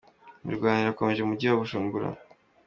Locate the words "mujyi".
1.31-1.45